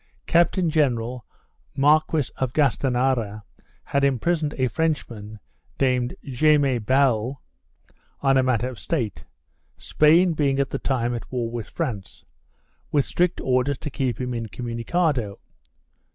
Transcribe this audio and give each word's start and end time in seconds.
Captain 0.25 0.71
general 0.71 1.27
Marquis 1.77 2.31
of 2.37 2.53
Gastanara, 2.53 3.43
had 3.83 4.03
imprisoned 4.03 4.55
a 4.57 4.67
French 4.67 5.07
man 5.07 5.39
named 5.79 6.15
Jaime 6.25 6.79
Balle, 6.79 7.39
on 8.19 8.35
a 8.35 8.41
matter 8.41 8.67
of 8.67 8.79
state, 8.79 9.25
Spain 9.77 10.33
being 10.33 10.59
at 10.59 10.71
the 10.71 10.79
time 10.79 11.13
at 11.13 11.31
war 11.31 11.51
with 11.51 11.69
France, 11.69 12.25
with 12.91 13.05
strict 13.05 13.39
orders 13.41 13.77
to 13.77 13.91
keep 13.91 14.19
him 14.19 14.31
irico 14.31 14.65
municado. 14.65 15.35